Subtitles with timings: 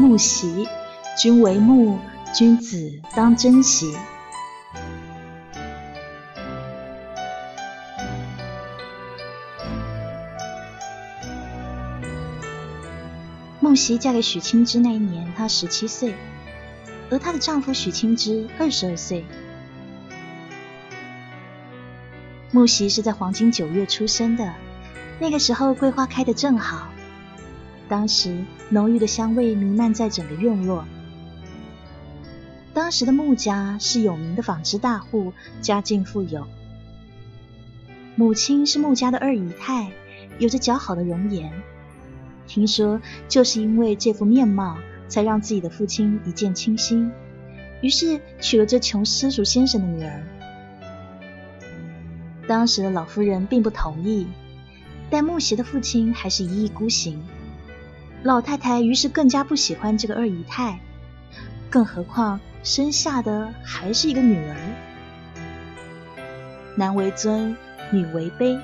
[0.00, 0.66] 木席，
[1.18, 1.98] 君为木，
[2.32, 3.94] 君子当珍惜。
[13.60, 16.14] 木袭嫁给许清之那一年，她十七岁，
[17.10, 19.26] 而她的丈夫许清之二十二岁。
[22.50, 24.54] 木袭是在黄金九月出生的，
[25.20, 26.89] 那个时候桂花开得正好，
[27.90, 30.84] 当时浓郁的香味弥漫在整个院落。
[32.72, 36.46] 当时的穆家是有名的纺织大户，家境富有。
[38.14, 39.90] 母亲是穆家的二姨太，
[40.38, 41.52] 有着姣好的容颜。
[42.46, 47.10] 听说就是因为这副面貌，才让自己的父亲一见倾心，
[47.82, 50.22] 于是娶了这穷私塾先生的女儿。
[52.46, 54.28] 当时的老夫人并不同意，
[55.10, 57.20] 但穆邪的父亲还是一意孤行。
[58.22, 60.78] 老太太于是更加不喜欢这个二姨太，
[61.70, 64.56] 更何况生下的还是一个女儿。
[66.76, 67.56] 男为尊，
[67.90, 68.60] 女为卑。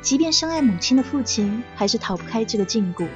[0.00, 3.06] 即便深爱母亲的父亲，还是逃不开这个禁锢。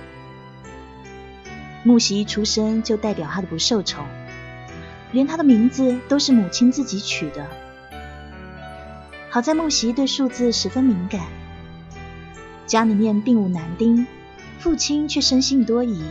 [1.84, 4.05] 木喜一出生就代表他的不受宠，
[5.12, 7.46] 连他的名字都是母亲自己取的。
[9.30, 11.22] 好在木喜对数字十分敏感，
[12.66, 14.06] 家里面并无男丁，
[14.61, 16.03] 父亲却生性多疑，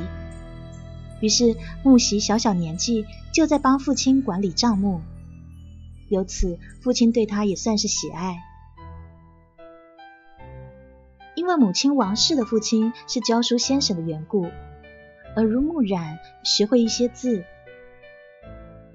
[1.22, 5.02] 于是木喜小小年纪就在帮父亲管理账目，
[6.10, 8.40] 由此父亲对他也算是喜爱。
[11.36, 14.48] 因为母亲王氏的父亲是教书先生的缘故，
[15.36, 17.46] 耳濡目染，学会一些字。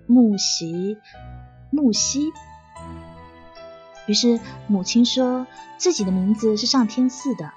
[0.07, 0.99] 木席、
[1.71, 2.33] 木西。
[4.07, 5.47] 于是母亲说
[5.79, 7.53] 自己的名字是上天赐的。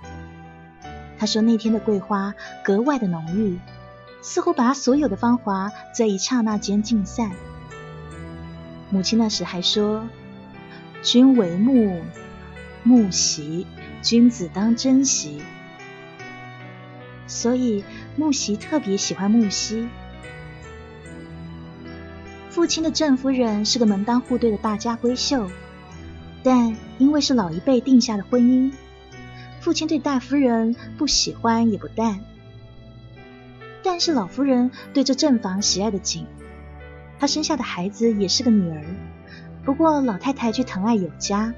[1.17, 2.33] 他说那天的桂花
[2.63, 3.59] 格外的浓郁，
[4.21, 7.31] 似乎把所有的芳华在一刹那间尽散。
[8.89, 10.07] 母亲那时还说
[11.03, 12.01] ：“君为木，
[12.83, 13.65] 木席。”
[13.99, 15.41] 君子当珍惜，
[17.25, 17.83] 所以
[18.15, 19.89] 木席特别喜欢木西。
[22.49, 25.49] 父亲的郑夫人是个门当户对的大家闺秀，
[26.43, 28.71] 但因为是老一辈定下的婚姻，
[29.67, 32.21] 父亲对大夫人不喜欢也不淡。
[33.83, 36.25] 但是老夫人对这正房喜爱的紧，
[37.19, 38.81] 她生下的孩子也是个女儿，
[39.65, 41.53] 不过老太太却疼爱有加。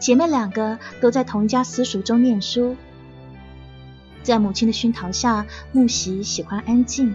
[0.00, 2.74] 姐妹两个都在同一家私塾中念书，
[4.24, 7.14] 在母亲的熏陶下，木喜喜欢安静。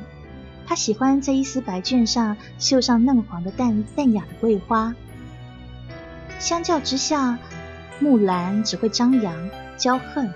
[0.66, 4.96] 她喜欢在一丝白绢上绣上嫩黄的淡淡雅的桂花。
[6.40, 7.40] 相较之下，
[8.00, 10.30] 木兰只会张扬骄横。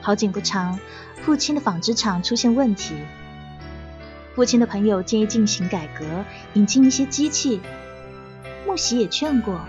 [0.00, 0.78] 好景不长，
[1.22, 2.94] 父亲的纺织厂出现问题，
[4.34, 7.60] 父亲的朋友建议进行改革，引进一些机器。
[8.66, 9.60] 木喜也劝过，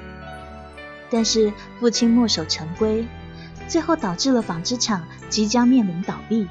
[1.09, 3.06] 但是父亲墨守成规，
[3.68, 6.47] 最后导致了纺织厂即将面临倒闭。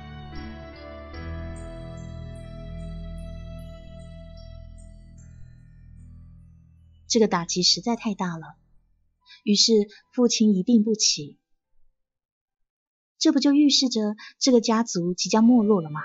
[7.15, 8.57] 这个打击实在太大了，
[9.45, 9.73] 于是
[10.11, 11.39] 父亲一病不起。
[13.21, 16.01] 这不就预示着这个家族即将没落了吗？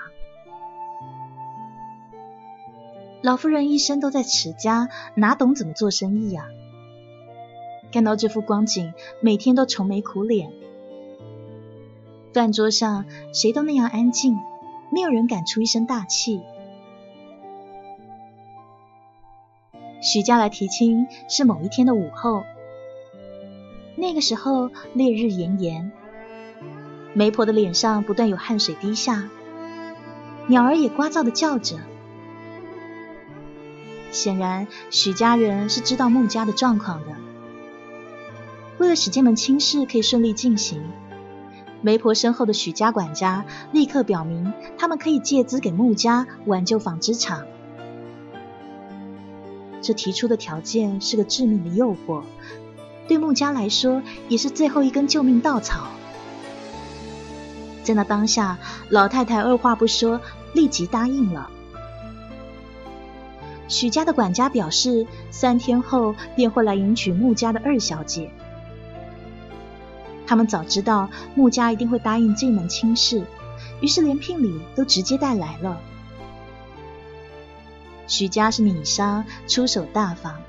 [3.24, 6.46] 老夫人一生都在持家，哪懂怎么做生意呀？
[7.92, 10.52] 看到这副光景，每天都愁眉苦脸。
[12.32, 13.04] 饭桌上
[13.34, 14.36] 谁都那样安静，
[14.92, 16.40] 没有人敢出一声大气。
[20.00, 22.44] 许家来提亲是某一天的午后，
[23.96, 25.92] 那个时候烈日炎炎，
[27.12, 29.28] 媒婆的脸上不断有汗水滴下，
[30.46, 31.76] 鸟儿也聒噪的叫着。
[34.10, 37.16] 显然，许家人是知道穆家的状况的。
[38.78, 40.82] 为了使这门亲事可以顺利进行，
[41.82, 47.44] 媒婆身后的许家管家立刻表明，他们可以借资给穆家挽救纺织厂。
[49.90, 52.22] 这提出的条件是个致命的诱惑，
[53.08, 55.88] 对穆家来说也是最后一根救命稻草。
[57.82, 58.56] 在那当下，
[58.88, 60.20] 老太太二话不说，
[60.54, 61.50] 立即答应了。
[63.66, 68.30] 许家的管家表示，三天后便会来迎娶穆家的二小姐。
[70.24, 73.24] 他们早知道穆家一定会答应这门亲事，
[73.80, 75.80] 于是连聘礼都直接带来了。
[78.10, 80.42] 许家是米商，出手大方，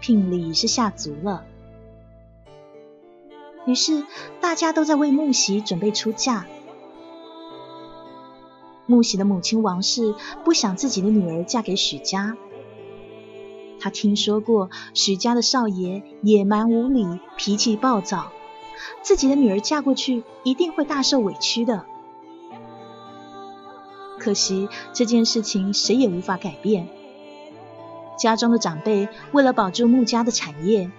[0.00, 1.44] 聘礼是下足了。
[3.64, 4.04] 于是
[4.40, 6.46] 大家都在为木喜准备出嫁。
[8.86, 12.36] 木喜的母亲王氏不想自己的女儿嫁给许家，
[13.78, 18.32] 她听说过许家的少爷野蛮无理、脾气暴躁，
[19.02, 21.86] 自己的女儿嫁过去一定会大受委屈的。
[24.26, 26.88] 可惜这件事情谁也无法改变。
[28.18, 30.90] 家中的长辈为了保住穆家的产业，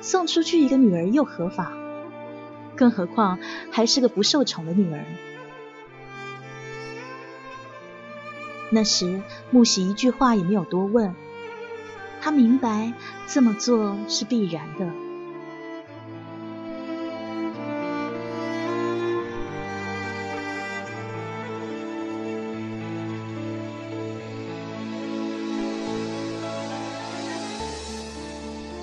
[0.00, 1.76] 送出去一个女儿又何妨？
[2.74, 3.38] 更何况
[3.70, 5.04] 还是个不受宠的女儿。
[8.70, 9.20] 那时，
[9.50, 11.14] 木喜一句话也没有多问，
[12.22, 12.94] 他明白
[13.26, 15.03] 这么做是必然的。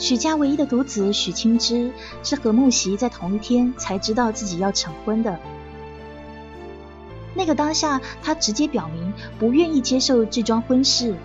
[0.02, 1.92] 许家唯一的独子许清之，
[2.24, 5.40] 是和木喜在同一天才知道自己要成婚的。
[7.36, 11.16] 那个当下，他直接表明不愿意接受这桩婚事。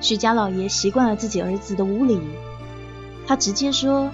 [0.00, 2.20] 许家老爷习惯了自己儿子的无礼，
[3.26, 4.12] 他直接说：“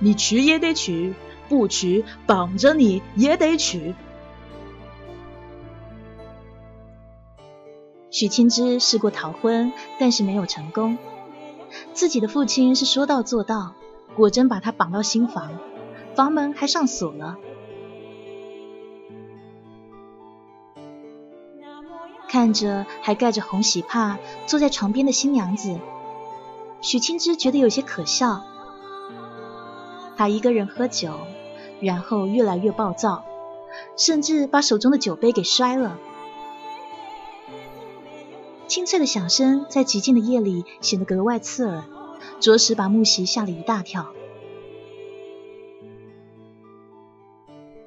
[0.00, 1.14] 你娶也得娶，
[1.48, 3.94] 不娶绑着你也得娶。”
[8.10, 10.98] 许清之试过逃婚，但是没有成功。
[11.92, 13.74] 自己的父亲是说到做到，
[14.16, 15.58] 果真把他绑到新房，
[16.14, 17.36] 房门还上锁了。
[22.28, 25.78] 看着还盖着红喜帕坐在床边的新娘子，
[26.80, 28.44] 许清之觉得有些可笑。
[30.16, 31.14] 他一个人喝酒，
[31.80, 33.24] 然后越来越暴躁，
[33.96, 35.98] 甚至把手中的酒杯给摔了。
[38.68, 41.84] 清脆的响声在寂静的夜里显得格外刺耳，
[42.40, 44.12] 着实把木喜吓了一大跳。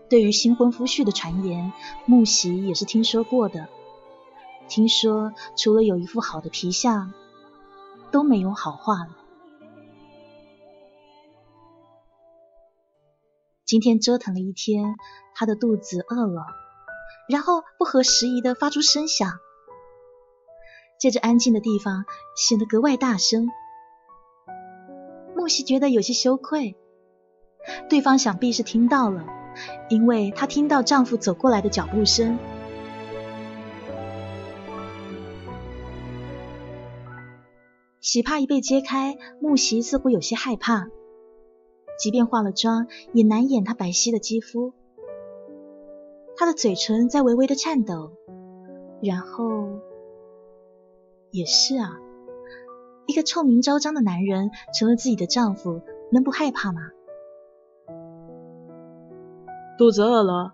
[0.10, 1.72] 对于新婚夫婿的传言，
[2.06, 3.68] 木喜也是听说过的。
[4.68, 7.14] 听说除了有一副好的皮相，
[8.12, 9.18] 都没有好话了。
[13.66, 14.96] 今天折腾了一天，
[15.36, 16.48] 他的肚子饿了，
[17.28, 19.40] 然后不合时宜的发出声响，
[21.00, 22.06] 在这安静的地方
[22.36, 23.50] 显得格外大声。
[25.36, 26.76] 木西觉得有些羞愧，
[27.90, 29.26] 对方想必是听到了，
[29.90, 32.38] 因为她听到丈夫走过来的脚步声。
[38.02, 40.90] 喜帕一被揭开，木席似乎有些害怕，
[41.98, 44.74] 即便化了妆，也难掩她白皙的肌肤。
[46.36, 48.12] 她的嘴唇在微微的颤抖，
[49.02, 49.79] 然后，
[51.32, 51.98] 也是啊，
[53.06, 55.82] 一个臭名昭彰的男人成了自己的丈夫，
[56.12, 56.90] 能不害怕吗？
[59.78, 60.54] 肚子饿了，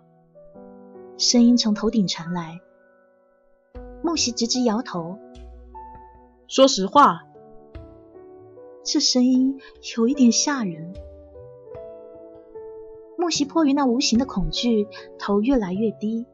[1.18, 2.60] 声音从头顶传来，
[4.02, 5.18] 木席直直摇头，
[6.46, 7.22] 说实话。
[8.84, 9.60] 这声音
[9.96, 10.94] 有一点吓人。
[13.18, 14.86] 木西迫于那无形的恐惧，
[15.18, 16.24] 头越来越低，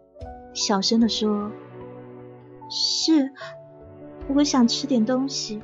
[0.53, 1.51] 小声的说
[2.69, 3.33] ：“是，
[4.29, 5.61] 我想吃点东西。”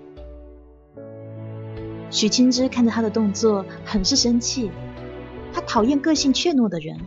[2.10, 4.70] 许清之看着他的动作，很是生气。
[5.52, 6.98] 他讨厌个性怯懦的人。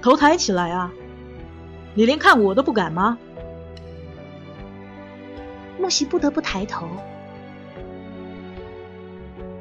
[0.00, 0.92] 头抬起来啊！
[1.94, 3.18] 你连看我都不敢吗？
[5.78, 6.86] 木西不得不抬头。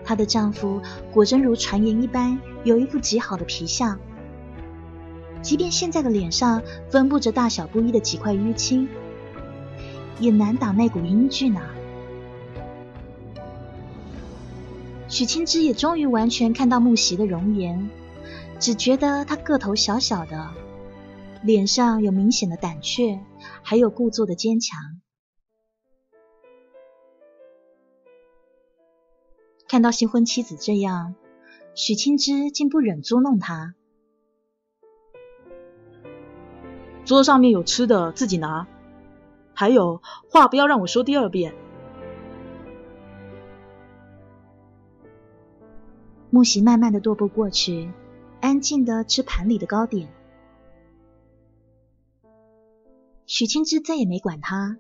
[0.04, 0.82] 她的丈夫
[1.12, 4.00] 果真如传言一般，有一副极好的皮相。
[5.42, 8.88] 即便现在的脸上分布着大小不一的几块淤青，
[10.20, 11.74] 也难挡那股英俊啊！
[15.08, 17.90] 许清之也终于完全看到木喜的容颜，
[18.60, 20.50] 只觉得他个头小小的，
[21.44, 23.20] 脸上有明显的胆怯，
[23.64, 24.80] 还有故作的坚强。
[29.70, 31.16] 看到新婚妻子这样，
[31.76, 33.76] 许清之竟不忍捉弄他。
[37.06, 38.68] 桌上面有吃的，自己拿。
[39.60, 41.56] 还有话不要让我说第二遍。
[46.30, 47.90] 木喜慢慢的踱步过去，
[48.40, 50.10] 安静的吃盘里的糕点。
[53.26, 54.78] 许清之再也没管他。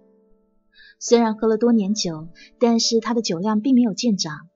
[0.99, 2.27] 虽然喝了多年酒，
[2.59, 4.47] 但是他的酒量并没有见长。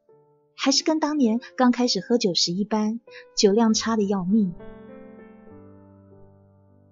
[0.55, 2.99] 还是跟当年刚开始喝酒时一般，
[3.35, 4.53] 酒量差的要命。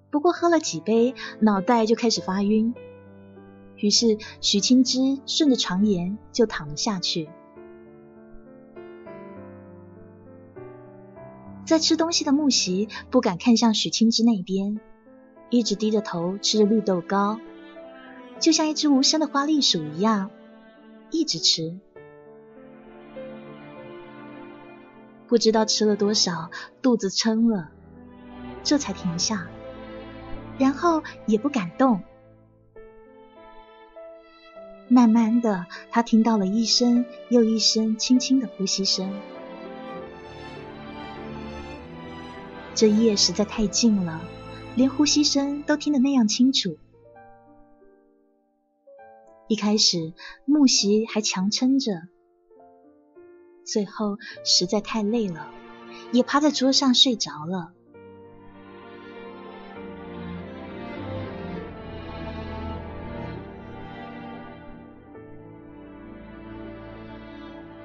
[0.10, 2.74] 不过喝了几杯，脑袋就开始发晕。
[3.80, 7.30] 于是许清之顺着床沿就躺了下去。
[11.66, 14.80] 在吃东西的木席不敢看向许清之那边，
[15.50, 17.40] 一直低着头吃着绿豆糕，
[18.40, 20.32] 就像一只无声的花栗鼠一样，
[21.12, 21.80] 一直吃。
[25.28, 26.50] 不知道吃了多少，
[26.82, 27.70] 肚子撑了，
[28.64, 29.48] 这才停下，
[30.58, 32.02] 然后也不敢动。
[34.90, 39.14] 慢慢的，他听到了一声又一声轻轻的呼吸声。
[42.74, 44.22] 这夜实在太静了，
[44.76, 46.78] 连呼吸声都听得那样清楚。
[49.48, 50.14] 一开始
[50.46, 51.92] 木席还强撑着，
[53.64, 55.52] 最后实在太累了，
[56.12, 57.74] 也趴在桌上睡着了。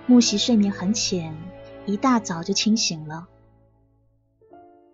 [0.07, 1.35] 木席睡眠很浅，
[1.87, 3.27] 一大早就清醒了。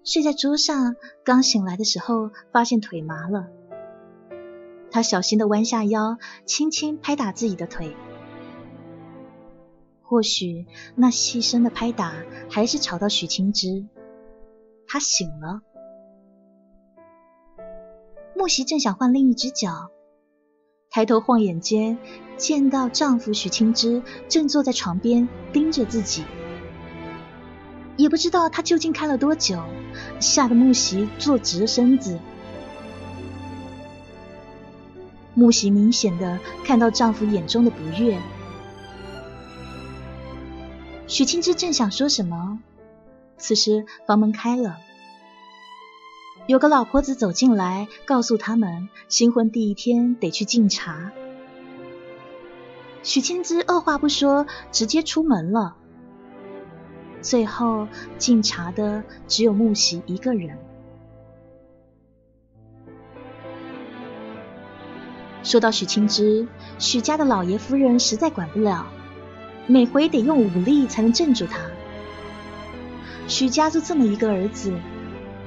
[0.05, 3.49] 睡在桌上，刚醒来的时候，发现腿麻了。
[4.93, 7.97] 他小心的弯下腰，轻轻拍打自己的腿。
[10.03, 12.15] 或许那细声的拍打
[12.49, 13.87] 还是吵到许清之，
[14.87, 15.61] 他醒了。
[18.37, 19.91] 木席正想换另一只脚。
[20.91, 21.99] 抬头晃眼间，
[22.37, 26.25] 见到丈夫许清之正坐在床边盯着自己，
[27.97, 29.63] 也不知道他究竟看了多久，
[30.19, 32.19] 吓得木喜坐直了身子。
[35.33, 38.19] 木喜明显的看到丈夫眼中的不悦，
[41.07, 42.59] 许清之正想说什么，
[43.39, 44.79] 此时房门开了。
[46.51, 51.13] 有个老婆子走进来，告诉他们新婚第一天得去敬茶。
[53.05, 55.77] 许清之二话不说，直接出门了。
[57.21, 57.87] 最后
[58.19, 60.59] 敬茶的只有木席一个人。
[65.45, 66.49] 说到许清之，
[66.81, 68.89] 许家的老爷夫人实在管不了，
[69.69, 71.61] 每回得用武力才能镇住他。
[73.29, 74.75] 许家就这么一个儿子。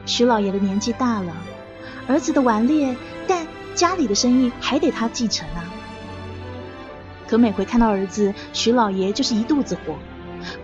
[0.06, 1.34] 徐老爷的年纪大了，
[2.08, 2.96] 儿子的顽劣，
[3.28, 5.66] 但家里的生意还得他继承啊。
[7.28, 9.98] 可每回看到儿子，徐老爷就是一肚子火，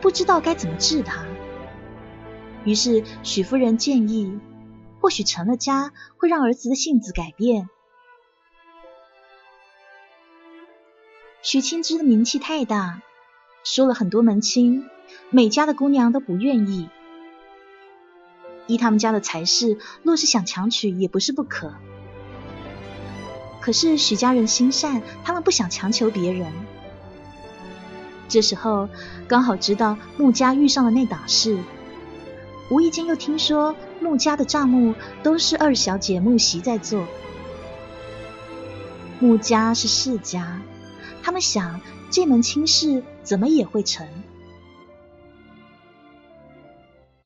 [0.02, 1.26] 不知道该怎么治他。
[2.66, 4.40] 于是许夫人建议，
[5.00, 7.70] 或许成了家会让儿子的性子改变。
[11.42, 13.02] 许清之的名气太大，
[13.64, 14.86] 说了很多门亲，
[15.30, 16.90] 每家的姑娘都不愿意。
[18.70, 21.74] 依他们家的财势，若是想强娶也不是不可。
[23.60, 26.54] 可是许家人心善，他们不想强求别人。
[28.28, 28.88] 这时候
[29.28, 31.58] 刚好知道穆家遇上了那档事，
[32.70, 37.06] 无意间又听说穆家的账目都是二小姐穆席在做。
[39.20, 40.62] 穆家是世家，
[41.24, 44.08] 他们想这门亲事怎么也会成。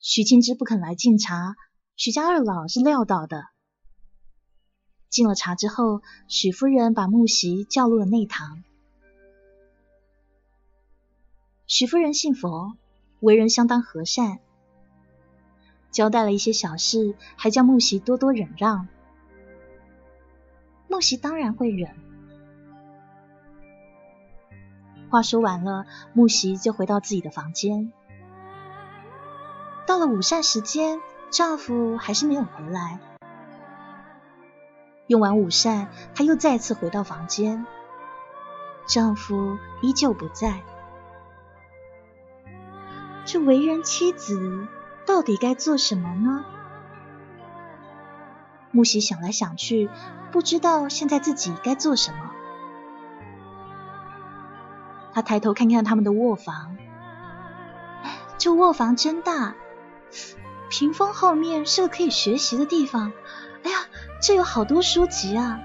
[0.04, 1.56] 许清之不肯来敬茶，
[1.96, 3.46] 许家二老是料到的。
[5.08, 8.66] 敬了茶之后，许夫人把木席叫入了内堂。
[11.68, 12.76] 许夫人信佛，
[13.22, 14.40] 为人相当和善，
[15.90, 18.90] 交代了一些小事，还叫木席多多忍让。
[20.90, 21.96] 木席当然会忍。
[25.10, 27.94] 话说完了，木席就回到自己的房间。
[29.86, 33.00] 到了午膳时间，丈夫还是没有回来。
[35.08, 37.66] 用完午膳，她又再次回到房间，
[38.88, 40.62] 丈夫依旧不在。
[43.26, 44.68] 这为人妻子
[45.06, 46.46] 到底该做什么呢？
[48.72, 49.90] 木喜想来想去，
[50.32, 52.32] 不知道现在自己该做什么。
[55.14, 56.78] 她抬头看看他们的卧房，
[58.40, 59.56] 这卧房真大。
[60.70, 63.14] 屏风后面是个可以学习的地方。
[63.64, 63.78] 哎呀，
[64.22, 65.60] 这有好多书籍啊！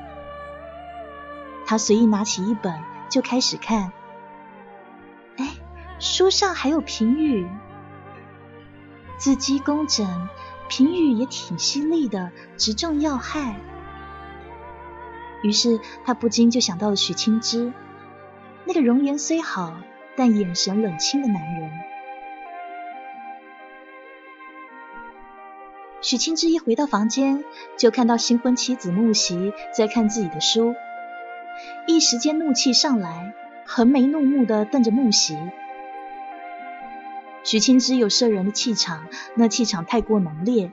[1.66, 3.92] 他随意拿起一本就开始看。
[5.36, 5.50] 哎，
[5.98, 7.48] 书上还有评语，
[9.18, 10.28] 字迹工整，
[10.68, 13.56] 评语也挺犀利的，直中要害。
[15.42, 17.72] 于是他不禁就想到了许清之，
[18.64, 19.76] 那个容颜虽好，
[20.16, 21.70] 但眼神冷清的男人。
[26.00, 27.44] 许清之一回到房间，
[27.76, 30.76] 就看到新婚妻子木喜在看自己的书，
[31.88, 33.34] 一时间怒气上来，
[33.66, 35.36] 横眉怒目的瞪着木喜。
[37.42, 40.70] 许清之有摄人的气场，那气场太过浓烈，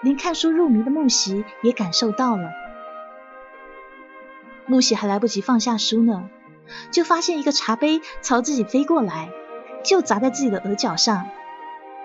[0.00, 2.50] 连看书入迷的木喜也感受到了。
[4.66, 6.30] 木喜还来不及放下书呢，
[6.90, 9.28] 就发现一个茶杯朝自己飞过来，
[9.84, 11.28] 就砸在自己的额角上，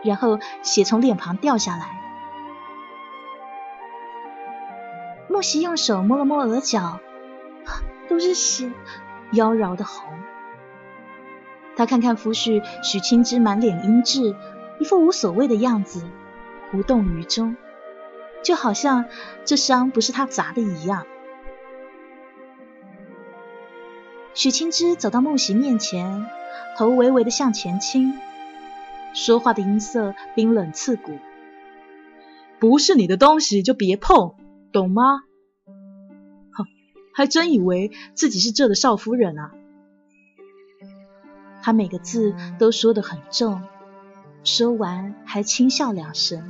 [0.04, 1.99] 然后血从脸庞掉下来。
[5.40, 7.00] 木喜用手摸了摸额角，
[8.10, 8.74] 都是血，
[9.32, 10.04] 妖娆的红。
[11.78, 14.36] 他看看夫婿许清之满脸阴鸷，
[14.82, 16.04] 一副无所谓的样子，
[16.74, 17.56] 无动于衷，
[18.44, 19.06] 就好像
[19.46, 21.06] 这伤不是他砸的一样。
[24.34, 26.26] 许清之走到木喜面前，
[26.78, 28.12] 头微微的向前倾，
[29.14, 31.18] 说话的音色冰冷刺骨
[32.60, 34.36] ：“不是你的东西就别碰，
[34.74, 35.22] 懂吗？”
[37.20, 39.52] 还真以为自己是这的少夫人啊！
[41.62, 43.62] 他每个字都说得很重，
[44.46, 46.50] 说完还轻笑两声。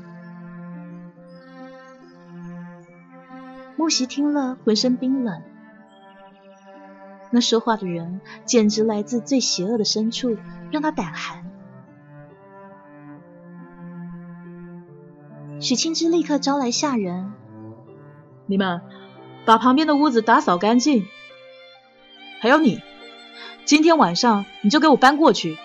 [3.77, 5.41] 木喜听了，浑身冰冷。
[7.31, 10.37] 那说话的人简直来自最邪恶的深处，
[10.69, 11.49] 让他胆寒。
[15.59, 17.33] 许清之立刻招来下人
[18.45, 18.83] ：“你们
[19.45, 21.07] 把旁边的屋子打扫干净，
[22.39, 22.81] 还有你。”
[23.65, 25.57] 今天晚上你就给我搬过去。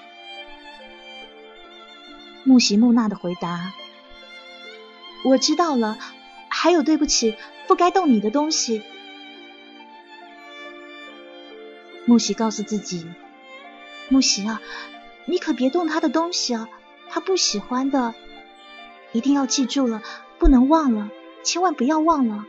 [2.45, 3.73] 木喜木讷的回答
[5.25, 5.97] ：“我知道了。
[6.51, 7.35] 还有，对不起，
[7.67, 8.83] 不该动你的东西。”
[12.05, 13.07] 木喜告诉自己
[14.11, 14.61] ：“木喜啊，
[15.25, 16.69] 你可别动他的东西啊，
[17.09, 18.15] 他不喜欢的。
[19.13, 20.03] 一定要记住了，
[20.39, 21.09] 不能忘了，
[21.43, 22.45] 千万不要忘了。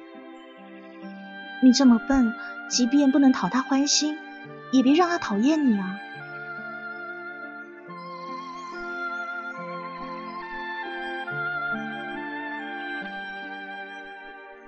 [1.61, 2.33] 你这么笨，
[2.69, 4.17] 即便不能讨他欢心。”
[4.71, 5.99] 也别让他讨厌你啊！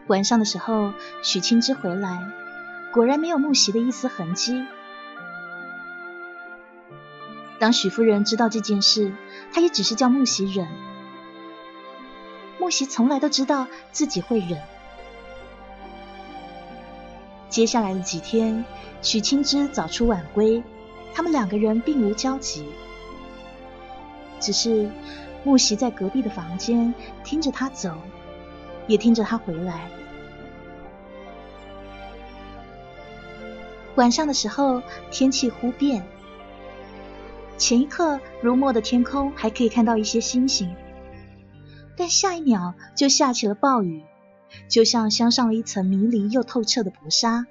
[0.06, 2.26] 晚上的时候，许清之回来，
[2.94, 4.66] 果然没有木席的一丝痕迹。
[7.60, 9.12] 当许夫人知道这件事，
[9.52, 10.68] 她也只是叫木席忍。
[12.60, 14.62] 木席从来都知道自己会忍。
[17.50, 18.64] 接下来的几天。
[19.02, 20.64] 许清之早出晚归，
[21.14, 22.66] 他们两个人并无交集。
[24.40, 24.90] 只是
[25.44, 27.94] 木席在隔壁的房间听着他走，
[28.88, 29.88] 也听着他回来。
[33.96, 34.82] 晚上的时候，
[35.12, 36.04] 天气忽变，
[37.58, 40.76] 前一刻如墨的天空还可以看到一些星星，
[41.96, 44.04] 但下一秒就下起了暴雨，
[44.68, 47.46] 就像镶上了一层迷离又透彻的薄纱。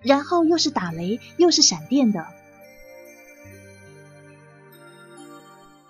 [0.00, 2.26] 然后又是打雷，又是闪电的。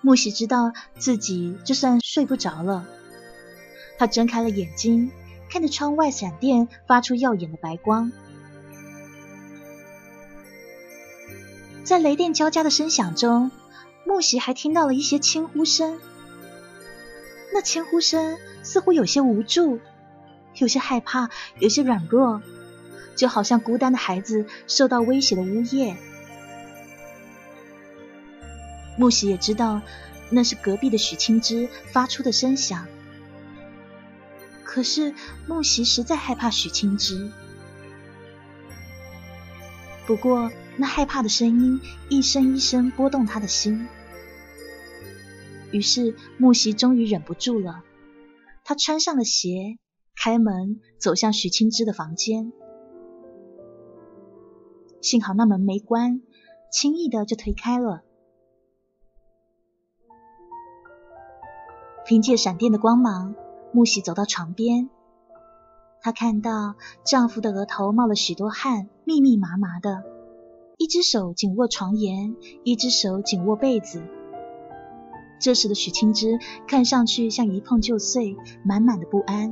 [0.01, 2.87] 木喜知道自己就算睡不着了，
[3.99, 5.11] 他睁开了眼睛，
[5.49, 8.11] 看着窗外闪电发出耀眼的白光，
[11.83, 13.51] 在雷电交加的声响中，
[14.05, 15.99] 木喜还听到了一些轻呼声。
[17.53, 19.79] 那轻呼声似乎有些无助，
[20.57, 22.41] 有些害怕，有些软弱。
[23.15, 25.95] 就好像孤单的孩子受到威胁的呜咽。
[28.97, 29.83] 木喜也知道
[30.31, 32.87] 那是隔壁的许清之发出的声响，
[34.63, 35.13] 可是
[35.47, 37.31] 木喜实在害怕许清之。
[40.07, 43.87] 不过那害怕的声音一声一声拨动他的心，
[45.71, 47.83] 于是木喜终于忍不住了，
[48.63, 49.77] 他穿上了鞋，
[50.15, 52.51] 开门走向许清之的房间。
[55.01, 56.21] 幸好那门没关，
[56.71, 58.03] 轻易的就推开了。
[62.05, 63.35] 凭借闪电的光芒，
[63.73, 64.89] 木喜走到床边，
[66.01, 70.03] 她看到丈夫的额头冒了许多汗，密密麻麻的，
[70.77, 74.03] 一只手紧握床沿，一只手紧握被子。
[75.39, 79.51] 这时的许清之看上去像一碰就碎，满满的不安，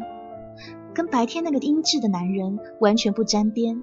[0.94, 3.82] 跟白天那个阴质的男人完全不沾边。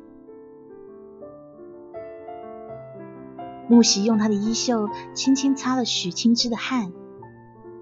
[3.69, 6.93] 木喜用他的衣袖轻轻擦了许清之的汗，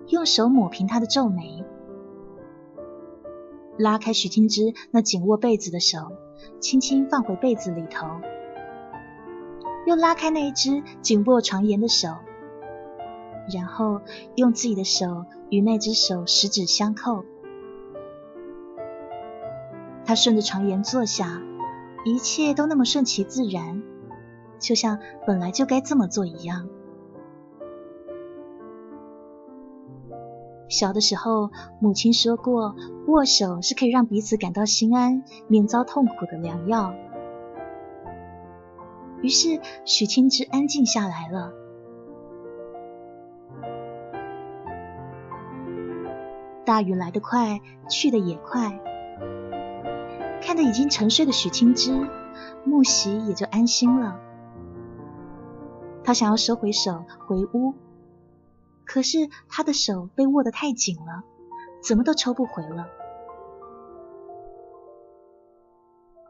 [0.08, 1.64] 用手抹平他的皱眉，
[3.78, 5.98] 拉开许清之那紧握被子的手，
[6.58, 8.06] 轻轻放回被子里头，
[9.86, 12.08] 又拉开那一只紧握床沿的手，
[13.54, 14.00] 然后
[14.34, 17.24] 用自己的手与那只手十指相扣。
[20.16, 21.40] 顺着床沿坐下，
[22.04, 23.82] 一切都那么顺其自然。
[24.58, 26.68] 就像本来就该这么做一样。
[30.68, 32.74] 小的时候，母亲说过，
[33.06, 36.94] 握手是可以让彼此感到心安、免遭痛苦的良药。
[39.22, 41.52] 于是许清之安静下来了。
[46.64, 48.80] 大雨来得快，去得也快。
[50.46, 52.08] 看着已经沉睡的许清之，
[52.64, 54.20] 木喜也就安心了。
[56.04, 57.74] 他想要收回手，回屋。
[58.84, 61.24] 可是他的手被握得太紧了，
[61.82, 62.86] 怎么都抽不回了。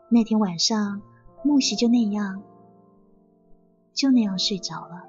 [0.09, 1.03] 那天晚上，
[1.45, 2.43] 木喜就那样，
[3.93, 5.05] 就那样睡着了。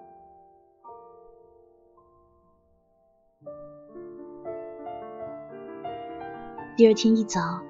[6.76, 7.62] 第二天一早，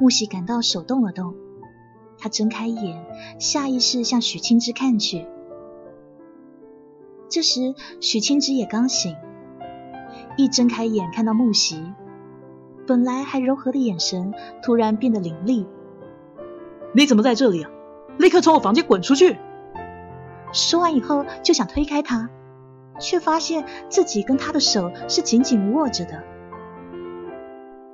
[0.00, 1.34] 木喜感到手动了动，
[2.18, 3.04] 他睁开眼，
[3.38, 5.26] 下意识向许清之看去。
[7.28, 9.14] 这时，许清之也刚醒，
[10.38, 11.92] 一睁开眼看到木席，
[12.86, 14.32] 本来还柔和的眼神
[14.62, 15.66] 突然变得凌厉。
[16.94, 17.70] 你怎么在这里啊？
[18.16, 19.36] 立刻从我房间滚出去！
[20.50, 22.30] 说完以后就想推开他，
[22.98, 26.24] 却发现自己跟他的手是紧紧握着的。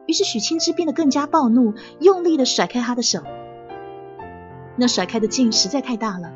[0.07, 3.23] 于是许清之变得更加暴怒，用力的甩开他的手。
[4.77, 6.33] 那甩开的劲实在太大了。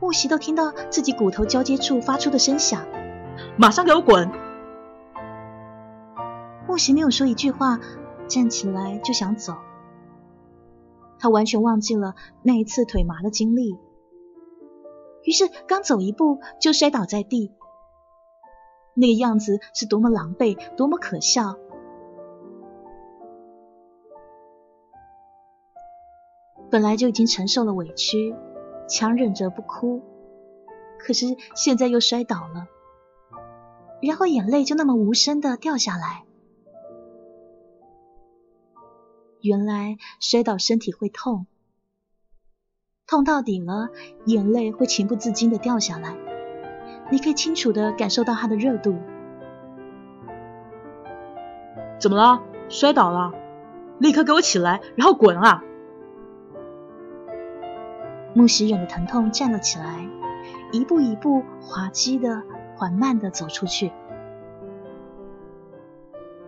[0.00, 2.84] 木席都听到自己骨头交接处发出的声响，
[3.56, 4.28] 马上给我滚！
[6.66, 7.78] 木席没有说一句话，
[8.26, 9.54] 站起来就想走。
[11.20, 13.78] 他完全忘记了那一次腿麻的经历，
[15.22, 17.52] 于是刚走一步就摔倒在地，
[18.94, 21.54] 那个样子是多么狼狈，多么可笑！
[26.72, 28.34] 本来就已经承受了委屈。
[28.88, 30.02] 强忍着不哭，
[30.98, 32.66] 可是现在又摔倒了，
[34.02, 36.24] 然后眼泪就那么无声的掉下来。
[39.40, 41.46] 原来摔倒身体会痛，
[43.06, 43.88] 痛到底了，
[44.26, 46.16] 眼泪会情不自禁的掉下来。
[47.10, 48.96] 你可以清楚的感受到它的热度。
[51.98, 52.42] 怎么了？
[52.68, 53.32] 摔倒了？
[53.98, 55.64] 立刻给我起来，然后滚啊！
[58.34, 60.08] 木喜忍着疼痛站了起来，
[60.72, 62.42] 一步一步滑稽的、
[62.76, 63.92] 缓慢的走出去。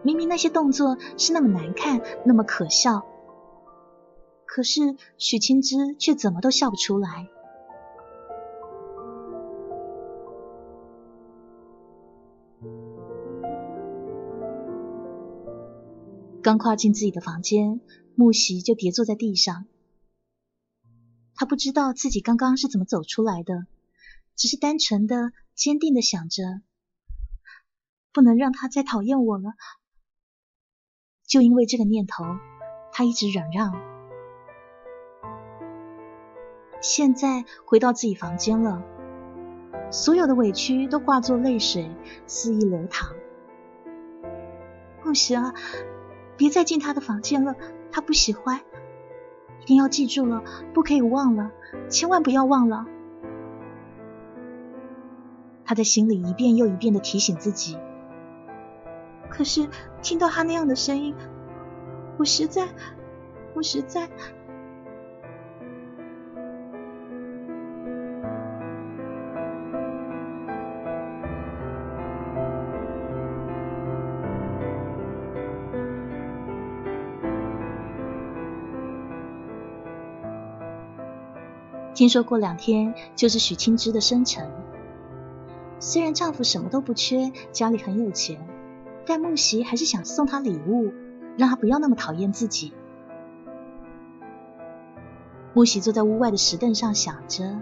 [0.02, 3.06] 明明那些动作是那么难看、那么可笑，
[4.44, 7.28] 可是许清之却怎么都笑不出来。
[16.42, 17.80] 刚跨进自己的房间，
[18.14, 19.64] 木喜就跌坐在地上。
[21.36, 23.66] 他不知道自己刚刚是怎么走出来的，
[24.36, 26.60] 只是单纯的、坚定的想着，
[28.12, 29.54] 不能让他再讨厌我了。
[31.26, 32.24] 就因为这个念头，
[32.92, 33.74] 他一直忍让。
[36.80, 38.82] 现在回到自己房间了，
[39.90, 41.90] 所有的委屈都化作泪水，
[42.26, 43.14] 肆意流淌。
[45.02, 45.54] 不行啊，
[46.36, 47.56] 别再进他的房间了，
[47.90, 48.60] 他不喜欢。
[49.64, 51.50] 一定要记住了，不可以忘了，
[51.88, 52.84] 千万不要忘了。
[55.64, 57.78] 他在心里一遍又一遍的提醒自己。
[59.30, 59.66] 可是
[60.02, 61.14] 听到他那样的声音，
[62.18, 62.68] 我实在，
[63.54, 64.10] 我实在。
[81.94, 84.50] 听说过两天就是许清之的生辰。
[85.78, 88.44] 虽然丈夫什么都不缺，家里很有钱，
[89.06, 90.92] 但木席还是想送她礼物，
[91.36, 92.72] 让她不要那么讨厌自己。
[95.52, 97.60] 木席坐在屋外的石凳上想着，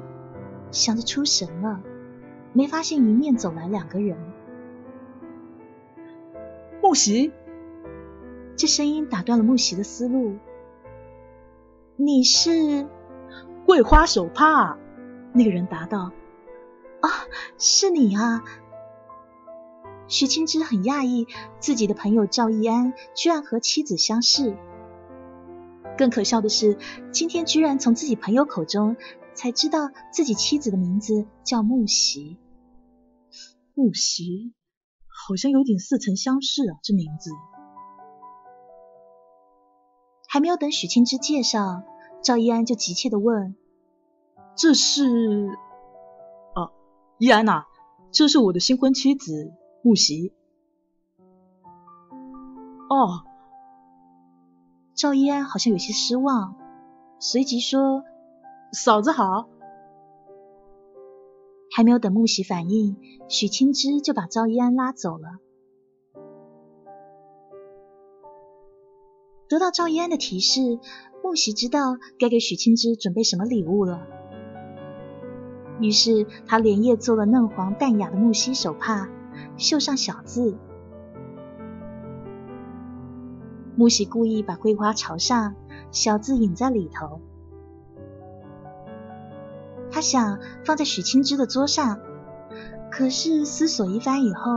[0.71, 1.83] 想着出神了，
[2.55, 4.17] 没发现迎面走来两个人。
[6.83, 7.33] 木席，
[8.57, 10.37] 这声音打断了木席的思路。
[11.97, 12.87] 你是？
[13.73, 14.77] 桂花手帕，
[15.33, 16.13] 那个人答道
[17.01, 17.09] ：“啊，
[17.57, 18.45] 是你啊！”
[20.09, 21.27] 徐清之很讶异，
[21.59, 24.59] 自己的朋友赵义安居然和妻子相识。
[25.97, 26.77] 更可笑的是，
[27.13, 28.99] 今天居然从自己朋友口中
[29.33, 32.37] 才知道自己妻子的名字叫木席。
[33.73, 34.53] 木席，
[35.07, 37.31] 好像有点似曾相识啊，这名字。
[40.29, 41.85] 还没有等许清之介绍。
[42.23, 43.57] 赵一安就急切的问
[44.57, 45.49] ：“这是……
[46.55, 46.73] 哦，
[47.19, 47.65] 一安呐，
[48.11, 50.33] 这是我的新婚妻子木席。”
[52.89, 53.25] 哦。
[54.95, 56.55] 赵一安好像有些失望，
[57.19, 58.05] 随即说
[58.73, 59.49] ：“嫂子好。”
[61.75, 62.97] 还没有等木喜反应，
[63.29, 65.39] 许清之就把赵一安拉走了。
[69.49, 70.79] 得到赵一安的提示，
[71.25, 74.07] 木喜知道该给许清之准备什么礼物了。
[75.83, 79.09] 于是他连夜做了嫩黄淡雅的木樨手帕，
[79.57, 80.57] 绣上小字。
[83.75, 85.57] 木喜故意把桂花朝上，
[85.91, 87.21] 小字隐在里头。
[89.91, 91.99] 他想放在许清之的桌上，
[92.91, 94.53] 可是思索一番以后，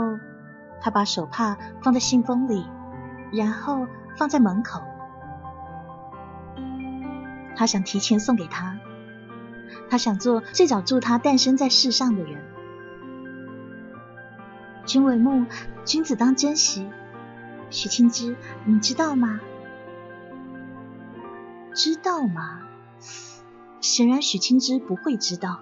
[0.80, 2.66] 他把手帕放在信封里，
[3.34, 4.80] 然后放在门口。
[7.56, 8.75] 他想提前送给他，
[9.90, 12.42] 他想做最早祝他诞生在世上的人。
[14.86, 15.46] 君为木，
[15.84, 16.88] 君子当珍惜。
[17.70, 19.40] 许清之，你知道吗？
[21.74, 22.62] 知道吗？
[23.82, 25.60] 显然许清之不会知道。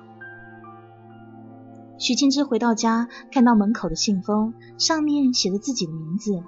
[1.98, 6.44] 许清之回到家，看到门口的信封，上面写着自己的名字，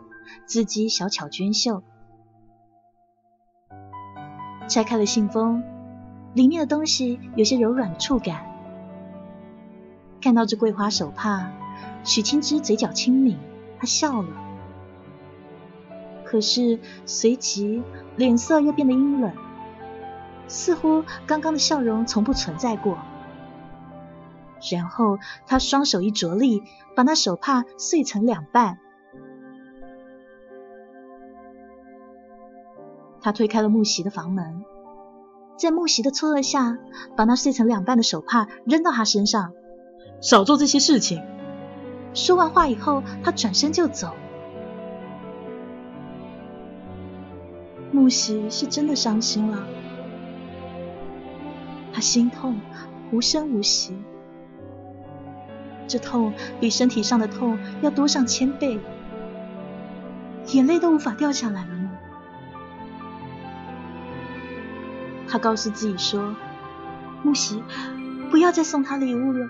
[0.45, 1.81] 字迹小巧娟秀。
[4.67, 5.63] 拆开了信封，
[6.35, 8.45] 里面的东西有些柔软的触感。
[10.21, 11.49] 看到这桂花手帕，
[12.03, 13.37] 许清之嘴角轻抿，
[13.79, 14.29] 他笑了。
[16.25, 17.81] 可是随即
[18.17, 19.31] 脸色又变得阴冷，
[20.47, 22.97] 似乎刚刚的笑容从不存在过。
[24.71, 26.63] 然后他双手一着力，
[26.95, 28.79] 把那手帕碎成两半。
[33.21, 34.65] 他推开了木席的房门，
[35.57, 36.77] 在木席的撮合下，
[37.15, 39.53] 把那碎成两半的手帕扔到他身上。
[40.21, 41.23] 少做这些事情。
[42.13, 44.13] 说完话以后，他转身就走。
[47.91, 49.65] 木席是真的伤心了，
[51.93, 52.59] 他心痛，
[53.11, 53.97] 无声无息，
[55.87, 58.79] 这痛比身体上的痛要多上千倍，
[60.47, 61.73] 眼泪都无法掉下来了
[65.35, 66.33] 他告诉自己说
[67.21, 67.61] ：“木喜，
[68.31, 69.49] 不要再送他礼物了，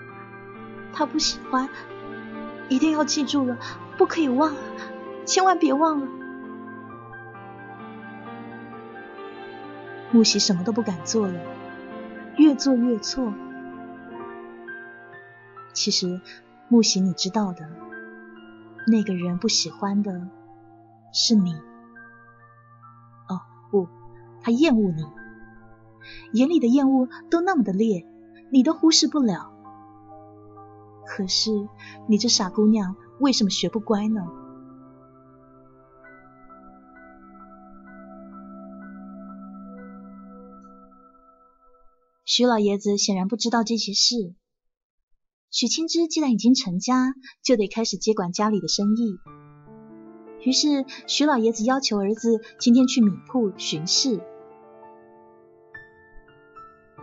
[0.92, 1.68] 他不喜欢，
[2.68, 3.56] 一定要记住了，
[3.96, 4.60] 不可以忘了，
[5.24, 6.08] 千万别忘了。”
[10.10, 11.40] 木喜什么都不敢做了，
[12.36, 13.32] 越做越错。
[15.72, 16.20] 其实，
[16.66, 17.68] 木喜你知道的，
[18.88, 20.26] 那个人不喜欢的
[21.12, 21.54] 是你。
[23.28, 23.88] 哦，不，
[24.42, 25.06] 他厌恶你。
[26.32, 28.06] 眼里的厌恶都那么的烈，
[28.50, 29.52] 你都忽视不了。
[31.06, 31.50] 可是
[32.08, 34.20] 你这傻姑娘为什么学不乖呢？
[42.24, 44.34] 徐老爷子显然不知道这些事。
[45.50, 49.16] 许清之既然已经成家，就得开始接管家里的生意。
[50.42, 54.20] 于是徐老爷子要求儿子今天去米铺巡视。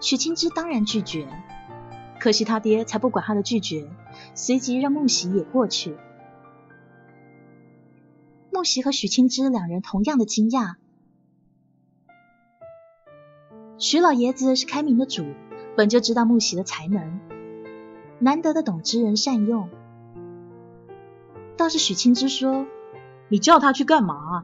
[0.04, 1.30] 许清之当然拒绝，
[2.20, 3.89] 可惜他爹才不管他的拒绝，
[4.36, 5.96] 随即让木喜也过去。
[8.52, 10.74] 木喜和许清之两人同样的惊讶。
[13.78, 15.24] 徐老爷子是开明的主，
[15.78, 17.22] 本就知道木喜的才能，
[18.20, 19.70] 难得的懂知人善用。
[21.56, 22.66] 倒是许清之说
[23.32, 24.44] ：“你叫他去干嘛？”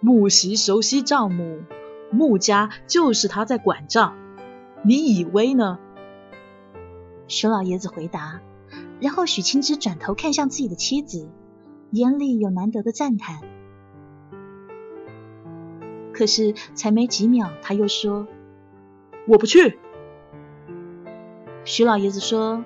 [0.00, 1.58] 木喜熟悉账目。
[2.10, 4.16] 穆家就是他在管账，
[4.82, 5.78] 你以为呢？
[7.28, 8.40] 徐老爷子回答，
[9.00, 11.28] 然后许清之转头看向自己的妻子，
[11.90, 13.40] 眼里有难得的赞叹。
[16.12, 18.26] 可是才没几秒，他又说
[19.28, 19.78] ：“我不去。”
[21.64, 22.64] 徐老爷子说：“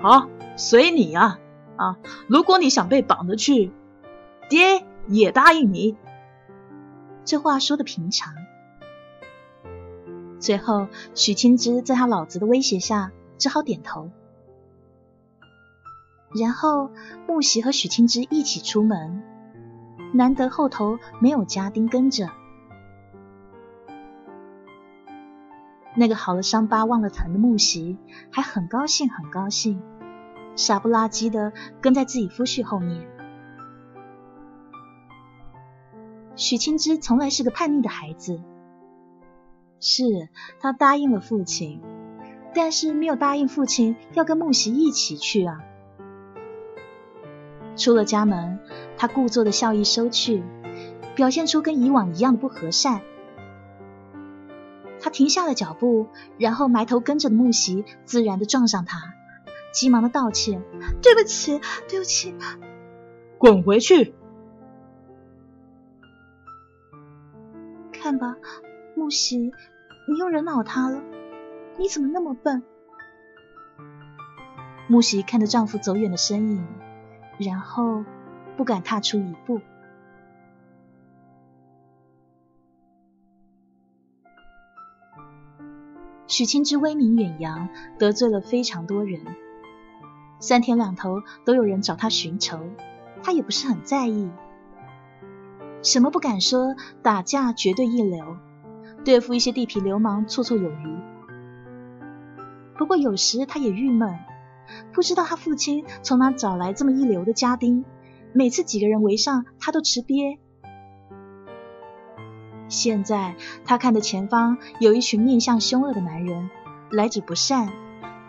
[0.00, 1.38] 好，随你啊
[1.76, 1.98] 啊！
[2.26, 3.70] 如果你想被绑着去，
[4.48, 5.96] 爹也答应你。”
[7.26, 8.32] 这话说的平常。
[10.38, 14.10] 最后，许清之在他老子的威胁下，只好点头。
[16.38, 16.90] 然后，
[17.26, 19.22] 木喜和许清之一起出门，
[20.12, 22.30] 难得后头没有家丁跟着。
[25.94, 27.96] 那个好了伤疤忘了疼的木喜，
[28.30, 29.80] 还很高兴，很高兴，
[30.54, 33.08] 傻不拉几的跟在自己夫婿后面。
[36.34, 38.38] 许清之从来是个叛逆的孩子。
[39.80, 40.28] 是
[40.60, 41.80] 他答应了父亲，
[42.54, 45.60] 但是没有答应父亲要跟木喜一起去啊。
[47.76, 48.58] 出了家门，
[48.96, 50.42] 他故作的笑意收去，
[51.14, 53.02] 表现出跟以往一样的不和善。
[54.98, 56.08] 他停下了脚步，
[56.38, 59.12] 然后埋头跟着的木喜自然的撞上他，
[59.72, 60.62] 急忙的道歉
[61.02, 62.34] ：“对不起，对不起。”
[63.38, 64.14] 滚回去！
[67.92, 68.36] 看吧，
[68.96, 69.52] 木席，
[70.08, 71.02] 你又惹恼他了。
[71.78, 72.62] 你怎么那么笨？
[74.88, 76.66] 木席看着丈夫走远的身影，
[77.38, 78.04] 然后
[78.56, 79.60] 不敢踏出一步。
[86.26, 89.20] 许清之威名远扬，得罪了非常多人，
[90.40, 92.58] 三天两头都有人找他寻仇，
[93.22, 94.30] 他也不是很在意，
[95.82, 98.36] 什么不敢说，打架绝对一流，
[99.06, 100.98] 对付一些地痞流氓绰绰有余。
[102.76, 104.18] 不过有时他也郁闷，
[104.92, 107.84] 不知道他父亲从哪找来这么一流的家丁，
[108.32, 110.38] 每次几个人围上他都吃瘪。
[112.68, 116.50] 现在他看着前方有一群面相凶恶的男人，
[116.90, 117.68] 来者不善，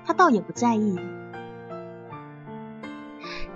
[0.05, 0.95] 他倒也不在意。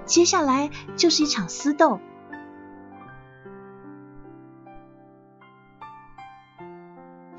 [0.06, 2.00] 接下来就是一场厮斗。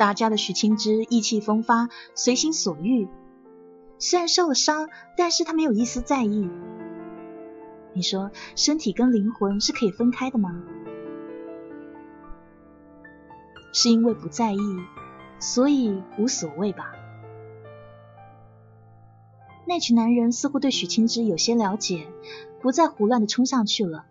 [0.02, 3.06] 打架的许清之意气风发，随心所欲。
[4.00, 6.50] 虽然受了伤，但是他没有一丝在意。
[7.92, 10.60] 你说，身体跟灵魂是可以分开的吗？
[13.72, 14.58] 是因为不在意，
[15.38, 16.96] 所以无所谓吧。
[19.68, 22.08] 那群男人似乎对许清之有些了解，
[22.60, 24.06] 不再胡乱的冲上去了。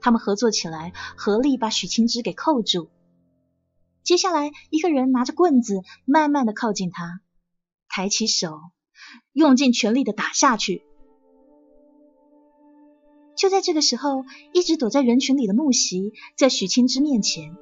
[0.00, 2.88] 他们合作起来，合力把许清之给扣住。
[4.02, 7.20] 接下来，一个人拿着棍子，慢慢的靠近他，
[7.88, 8.60] 抬起手，
[9.32, 10.82] 用尽全力的打下去。
[13.36, 17.56] 就在这个时候，一直躲在人群里的木席在许清之面前。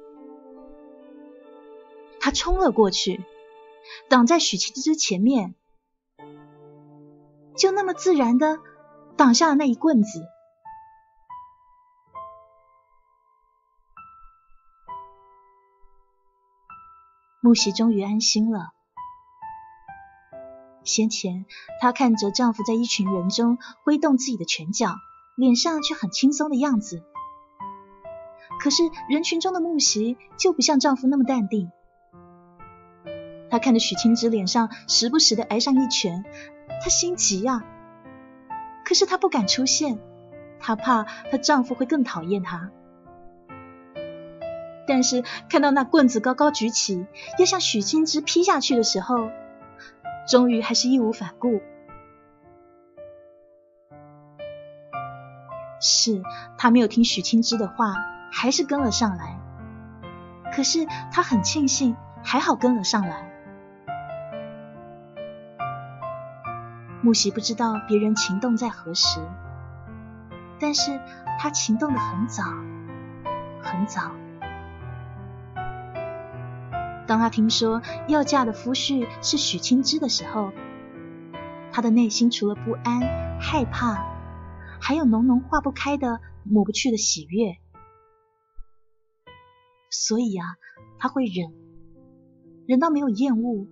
[2.19, 3.23] 他冲了过去，
[4.09, 5.55] 挡在许清之前面，
[7.55, 8.59] 就那么自然的
[9.15, 10.21] 挡下了那一棍子。
[17.41, 18.71] 木喜终于安心了。
[20.83, 21.45] 先前
[21.79, 24.95] 她看着丈夫在一群人中挥动自己的拳脚，
[25.35, 27.03] 脸上却很轻松的样子。
[28.59, 31.71] 可是人群中的木喜就不像丈夫那么淡定。
[33.49, 36.25] 她看着许清之脸上时不时的挨上一拳，
[36.83, 37.63] 她心急呀。
[38.83, 39.97] 可是她不敢出现，
[40.59, 42.71] 她怕她丈夫会更讨厌她。
[44.89, 47.05] 但是看到那棍子高高举起，
[47.37, 49.29] 要向许清之劈下去的时候，
[50.27, 51.61] 终于还是义无反顾。
[55.79, 56.23] 是
[56.57, 57.93] 他没有听许清之的话，
[58.31, 59.39] 还是跟了上来。
[60.51, 63.29] 可是他很庆幸，还好跟了上来。
[67.03, 69.19] 木喜不知道别人情动在何时，
[70.59, 70.99] 但是
[71.37, 72.43] 他情动的很早，
[73.61, 74.11] 很早。
[77.09, 80.51] 当他听说要嫁的夫婿是许清之的时候，
[81.71, 83.01] 他的内心除了不安、
[83.41, 84.05] 害怕，
[84.79, 87.57] 还有浓浓化不开的、抹不去的喜悦。
[89.89, 90.45] 所以啊，
[90.99, 91.51] 他会忍，
[92.67, 93.65] 忍到没有厌恶，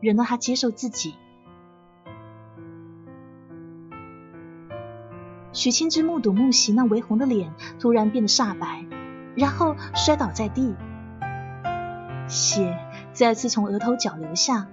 [0.00, 1.14] 忍到他接受自己。
[5.52, 8.84] 许清之目睹木喜那微红的脸突然变得煞白，
[9.36, 10.74] 然后摔倒在地，
[12.28, 12.78] 血
[13.12, 14.68] 再次从额头角流下。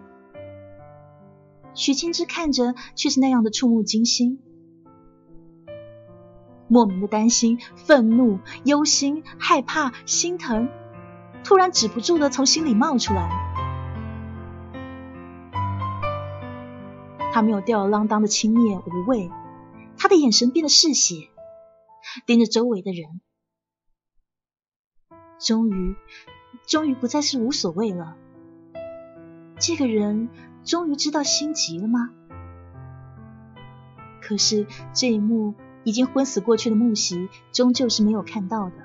[1.74, 4.40] 许清之看着却是那样的触目惊心，
[6.68, 10.70] 莫名的担心、愤怒、忧心、害怕、心疼，
[11.44, 13.30] 突然止不住的从心里冒出来。
[17.34, 19.30] 他没有吊儿郎当的轻蔑无畏。
[19.98, 21.30] 他的眼神变得嗜血，
[22.26, 23.20] 盯着周围的人。
[25.40, 25.96] 终于，
[26.66, 28.16] 终于不再是无所谓了。
[29.60, 30.30] 这个人
[30.64, 32.10] 终于知道心急了吗？
[34.22, 35.54] 可是这一幕
[35.84, 38.76] 已经昏死过去的木席，终究是没有看到的。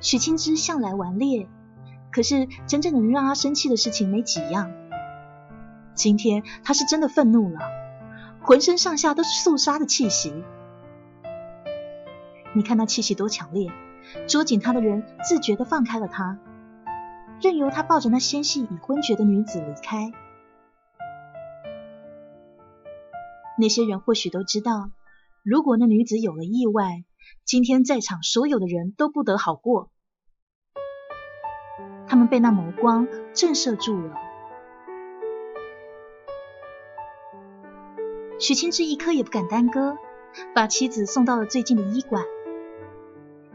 [0.00, 1.48] 许清之向来顽劣，
[2.12, 4.70] 可是真正能让他生气的事情没几样。
[5.94, 7.58] 今天他是真的愤怒了，
[8.40, 10.44] 浑身上下都是肃杀的气息。
[12.54, 13.72] 你看那气息多强烈，
[14.28, 16.38] 捉紧他的人自觉的放开了他，
[17.42, 20.12] 任由他抱着那纤细已昏厥的女子离开。
[23.58, 24.90] 那些人或许都知道，
[25.42, 27.04] 如果那女子有了意外，
[27.44, 29.90] 今天在场所有的人都不得好过。
[32.06, 34.14] 他们被那眸光震慑住了。
[38.38, 39.96] 许清之一刻也不敢耽搁，
[40.54, 42.24] 把妻子送到了最近的医馆。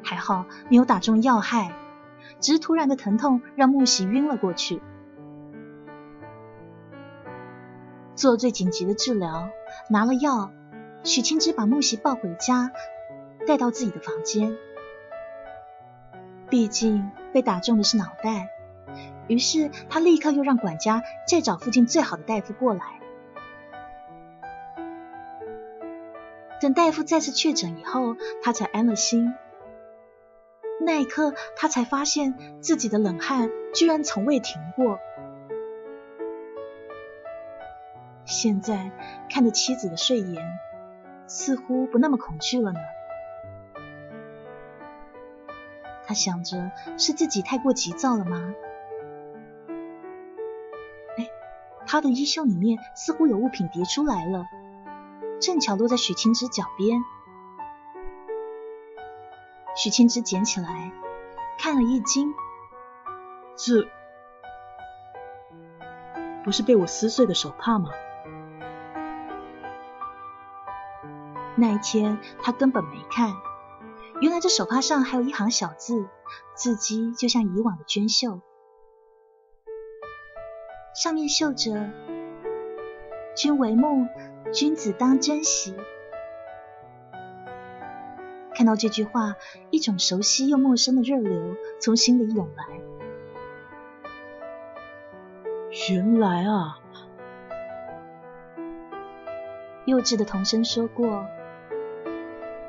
[0.10, 1.72] 还好没有打中要害，
[2.39, 4.82] 只是突然的疼痛让木喜晕了过去。
[8.16, 9.51] 做最紧急的治疗，
[9.88, 10.51] 拿了药，
[11.03, 12.72] 许清之把木喜抱回家，
[13.45, 14.57] 带到自己的房间。
[16.49, 18.49] 毕竟被打中的是脑袋，
[19.28, 22.99] 于是他立刻又让管家再找附近最好的大夫过来。
[26.60, 29.36] 等大夫再次确诊以后，他才安了心。
[30.80, 35.00] 那一刻，他才发现自己的冷汗居然从未停过。
[38.26, 38.92] 现在
[39.30, 40.60] 看着妻子的睡颜，
[41.28, 42.80] 似乎不那么恐惧了呢。
[46.06, 48.54] 他想着，是自己太过急躁了吗？
[51.18, 51.30] 哎，
[51.86, 54.46] 他的衣袖里面似乎有物品叠出来了。
[55.42, 57.02] 正巧落在许清之脚边，
[59.82, 60.92] 徐清之捡起来
[61.58, 62.34] 看了一惊，
[63.56, 63.88] 这
[66.44, 67.90] 不是被我撕碎的手帕吗？
[71.56, 73.34] 那一天他根本没看，
[74.20, 76.10] 原来这手帕上还有一行小字，
[76.56, 78.42] 字迹就像以往的娟秀，
[80.94, 81.90] 上面绣着
[83.34, 84.08] “君为木”。
[84.52, 85.74] 君子当珍惜。
[88.60, 89.38] 看到这句话，
[89.70, 92.66] 一种熟悉又陌生的热流从心里涌来。
[95.89, 96.78] 原来啊，
[99.86, 101.26] 幼稚的童声说过：“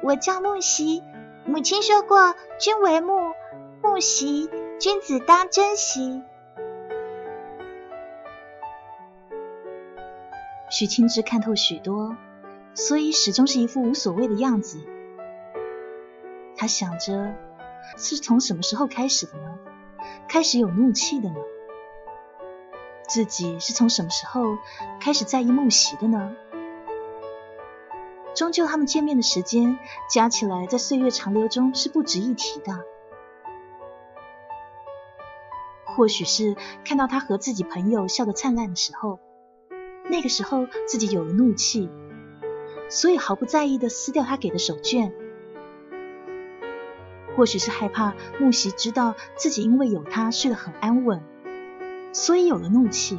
[0.01, 1.03] 我叫木兮，
[1.45, 3.33] 母亲说过，君为木，
[3.83, 6.23] 木兮，君子当珍惜。”
[10.71, 12.17] 许清之看透许多，
[12.75, 14.79] 所以始终是一副无所谓的样子。
[16.61, 17.35] 他想着，
[17.97, 19.59] 是从什么时候开始的呢？
[20.29, 21.37] 开始有怒气的呢？
[23.09, 24.59] 自己是从什么时候
[25.01, 26.37] 开始在意梦袭的呢？
[28.35, 29.79] 终究他们见面的时间
[30.11, 32.85] 加起来，在岁月长流中是不值一提的。
[35.87, 39.19] 或许是看到他和自己朋友笑得灿烂的时候。
[40.11, 41.89] 那个时候自己有了怒气，
[42.91, 45.11] 所以毫不在意的撕掉他给的手绢。
[47.41, 51.23] 或许是害怕木席知道自己因为有他睡得很安稳，
[52.13, 53.19] 所以有了怒气，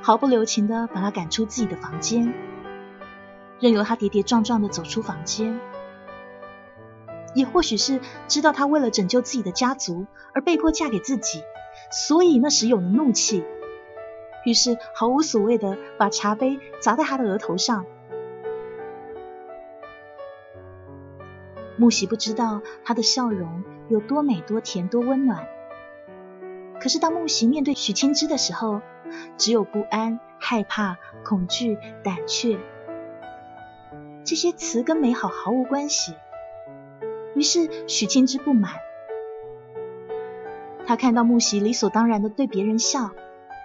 [0.00, 2.32] 毫不留情的把他赶出自己的房间，
[3.60, 5.60] 任由他跌跌撞撞的走出房间。
[7.34, 11.42] 也或许是知道他为了拯救自己的家族而被迫嫁给自己，
[11.92, 13.44] 所以那时有了怒气。
[14.46, 17.84] 于是毫无所谓的把茶杯砸在他的额头上。
[21.78, 25.46] 木喜不知道他的笑容有多美、多甜、多温暖。
[26.80, 28.82] 可是当木喜面对许清之的时候，
[29.36, 32.58] 只有不安、害怕、恐惧、胆怯。
[34.24, 36.14] 这些词跟美好毫无关系。
[37.34, 38.72] 于是许清之不满，
[40.86, 43.10] 他看到木喜理所当然的对别人笑。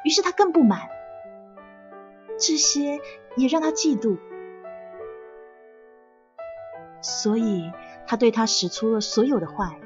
[0.03, 0.89] 于是他更不满，
[2.37, 2.99] 这些
[3.35, 4.17] 也让他嫉妒，
[7.01, 7.71] 所以
[8.11, 9.79] 他对他使出了所有的坏。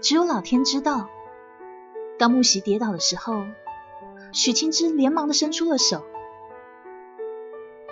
[0.00, 1.10] 只有老天知道，
[2.18, 3.44] 当木喜跌倒的时候，
[4.32, 6.06] 许清之连忙的伸出了手，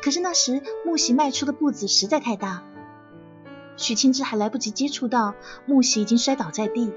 [0.03, 2.65] 可是那时木喜迈出的步子实在太大，
[3.77, 5.35] 许清之还来不及接触到，
[5.67, 6.95] 木喜已经摔倒在地。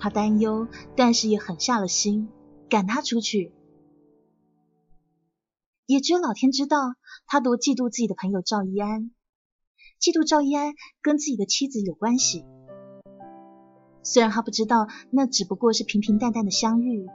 [0.00, 2.28] 他担忧，但是也狠下了心，
[2.68, 3.52] 赶他出去。
[5.86, 6.94] 也只有老天知道，
[7.26, 9.10] 他多嫉妒自己的朋友赵一安。
[10.00, 12.44] 嫉妒赵一安跟自己的妻子有关系，
[14.02, 17.06] 虽然他不知道那只不过是平平淡淡的相遇，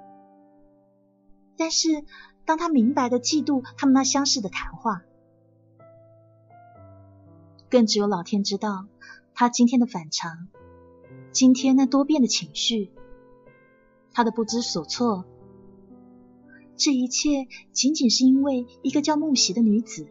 [1.57, 2.05] 但是
[2.45, 5.01] 当他明白的嫉妒他们那相似的谈话，
[7.69, 8.87] 更只有老天知道
[9.33, 10.47] 他今天的反常。
[11.31, 12.91] 今天那多变的情绪，
[14.13, 15.25] 他的不知所措，
[16.77, 20.07] 这一切仅仅是因为一个叫木喜的女子。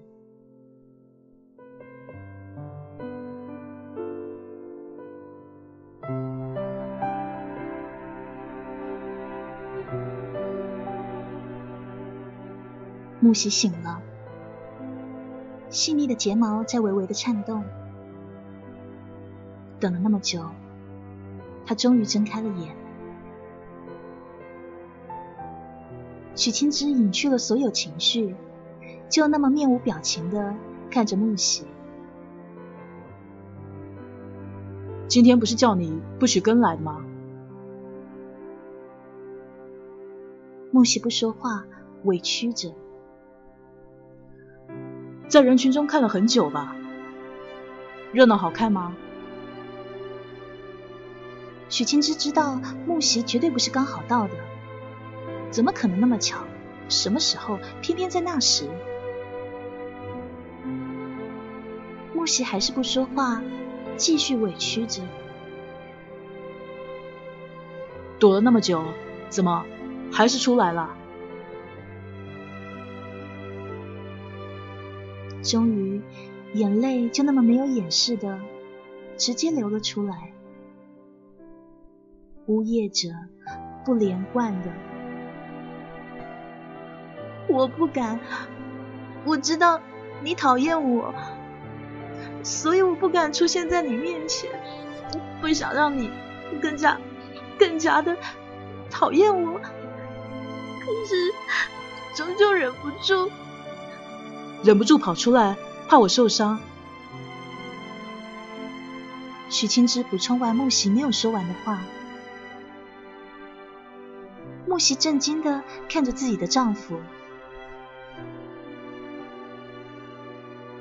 [13.21, 14.03] 木喜醒了，
[15.71, 17.65] 细腻的睫毛在微微的颤动。
[19.79, 20.51] 等了那么久，
[21.65, 22.86] 他终于睁开了眼。
[26.37, 28.37] 许清之隐去了所有情绪，
[29.09, 30.55] 就那么面无表情的
[30.91, 31.65] 看着木喜。
[35.09, 37.03] 今天不是叫你不许跟来吗？
[40.71, 41.65] 木喜不说话，
[42.05, 42.75] 委屈着。
[45.29, 46.77] 在人群中看了很久吧，
[48.13, 48.95] 热闹好看吗？
[51.71, 54.35] 许清之知道木喜绝对不是刚好到的，
[55.57, 56.45] 怎么可能那么巧？
[56.91, 58.69] 什么时候偏偏在那时？
[62.13, 63.41] 木喜还是不说话，
[63.97, 65.01] 继续委屈着。
[68.19, 68.85] 躲了那么久，
[69.31, 69.65] 怎么
[70.13, 70.95] 还是出来了？
[75.43, 76.03] 终于，
[76.53, 78.39] 眼泪就那么没有掩饰的，
[79.17, 80.35] 直接流了出来。
[82.45, 83.09] 呜咽着，
[83.87, 84.71] 不连贯的。
[87.49, 88.19] 我不敢，
[89.25, 89.81] 我知道
[90.23, 91.15] 你讨厌我，
[92.43, 94.51] 所以我不敢出现在你面前，
[95.41, 96.11] 不想让你
[96.61, 96.99] 更加、
[97.59, 98.17] 更加的
[98.91, 99.59] 讨厌我。
[99.59, 101.33] 可是，
[102.15, 103.31] 终究忍不住。
[104.65, 105.57] 忍不住跑出来，
[105.89, 106.59] 怕我受伤。
[109.49, 111.79] 许清之补充完木喜没有说完的话。
[114.67, 117.01] 木喜震惊的看着自己的丈夫。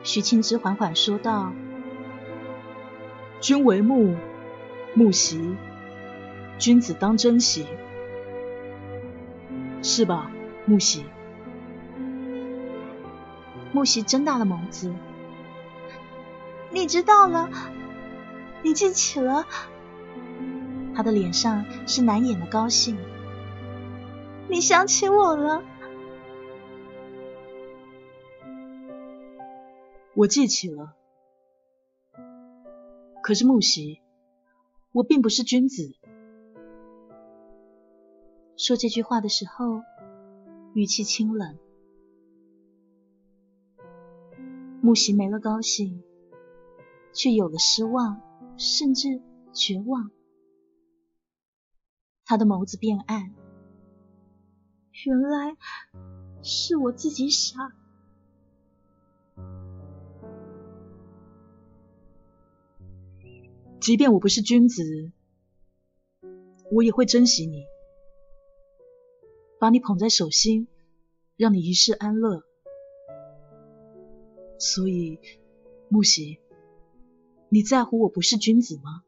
[0.05, 1.51] 许清之缓缓说道
[3.41, 4.15] ：“君为木，
[4.93, 5.55] 木席，
[6.59, 7.65] 君子当珍惜，
[9.81, 10.29] 是吧，
[10.65, 11.05] 木席？”
[13.73, 14.93] 木席睁大了眸子，
[16.69, 17.49] 你知道了，
[18.61, 19.47] 你记起了。
[20.95, 22.95] 他的脸上是难掩的高兴。
[24.47, 25.63] 你想起我了？
[30.15, 30.95] 我记起了。
[33.21, 34.01] 可是木喜，
[34.91, 35.95] 我并不是君子。
[38.55, 39.81] 说这句话的时候，
[40.73, 41.57] 语气清冷。
[44.81, 46.01] 木喜没了高兴，
[47.11, 48.21] 却有了失望，
[48.57, 50.11] 甚至绝望。
[52.23, 53.33] 他的眸子变暗，
[55.05, 55.57] 原来
[56.41, 57.73] 是我自己傻。
[63.85, 65.11] 即便我不是君子，
[66.71, 67.67] 我也会珍惜你，
[69.59, 70.67] 把你捧在手心，
[71.37, 72.41] 让你一世安乐。
[74.57, 75.19] 所以，
[75.87, 76.39] 木喜，
[77.49, 79.03] 你在乎我不是君子吗？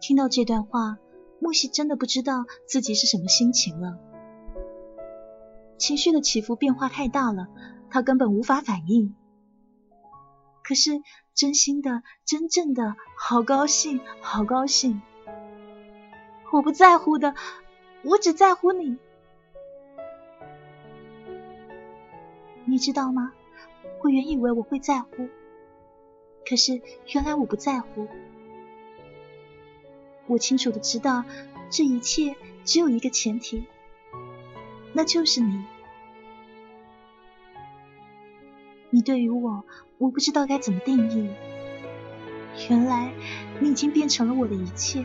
[0.00, 0.98] 听到这段话，
[1.40, 4.00] 木喜真的不知道自己是什么心情了。
[5.76, 7.48] 情绪的起伏变化太大了，
[7.90, 9.14] 他根本无法反应。
[10.62, 11.02] 可是，
[11.34, 15.02] 真心的、真正的，好高兴，好高兴！
[16.52, 17.34] 我不在乎的，
[18.02, 18.98] 我只在乎你。
[22.64, 23.32] 你知道吗？
[24.02, 25.28] 我原以为我会在乎，
[26.48, 26.80] 可是
[27.12, 28.08] 原来我不在乎。
[30.26, 31.24] 我清楚的知道，
[31.70, 33.66] 这一切只有一个前提，
[34.92, 35.64] 那就是你。
[38.94, 39.64] 你对于我，
[39.96, 41.30] 我不知道该怎么定义。
[42.68, 43.10] 原来
[43.58, 45.02] 你已经变成了我的一切。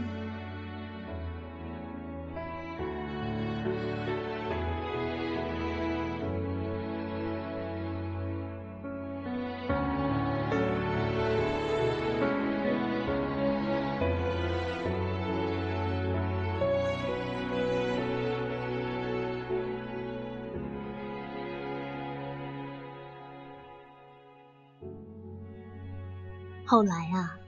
[26.70, 27.40] 后来啊，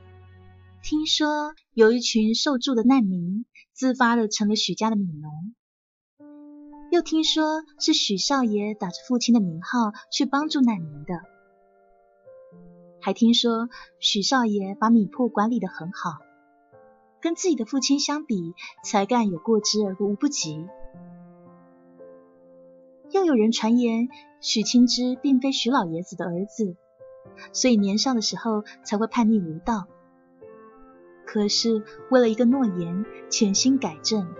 [0.81, 5.53] 听说有一群受助的难民自发的成了许家的米农，
[6.89, 11.15] 又听说是许少爷打着父亲的名号去帮助难民的，
[13.01, 13.67] 还听说
[13.99, 16.19] 许少爷把米铺管理的很好，
[17.19, 18.53] 跟自己的父亲相比，
[18.85, 20.65] 才干有过之而无不及。
[23.11, 24.07] 又有人传言
[24.39, 26.77] 许清之并非许老爷子的儿子。
[27.51, 29.87] 所以年少的时候才会叛逆无道，
[31.25, 34.33] 可是为了一个诺言，潜心改正。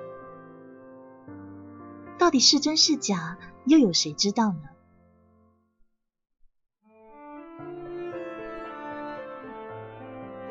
[2.18, 4.62] 到底是真是假，又有谁知道呢？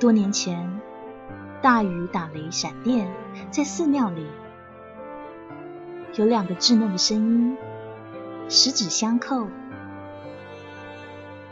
[0.01, 0.80] 多年前，
[1.61, 3.12] 大雨打雷闪电，
[3.51, 4.26] 在寺庙里
[6.14, 7.57] 有两个稚嫩的声音，
[8.49, 9.49] 十指相扣。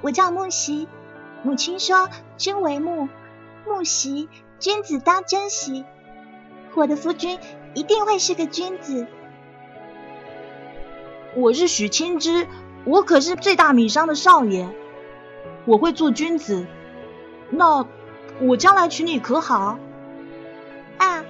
[0.07, 0.86] 我叫木席，
[1.42, 3.09] 母亲说君为木，
[3.66, 4.28] 木席
[4.61, 5.84] 君子当珍惜。
[6.76, 7.40] 我的夫君
[7.74, 9.09] 一定会是个君子。
[11.34, 12.46] 我是许清之，
[12.84, 14.68] 我可是最大米商的少爷，
[15.64, 16.68] 我会做君子。
[17.50, 17.84] 那。
[18.38, 19.78] 我将来娶你可好？
[20.98, 21.24] 啊！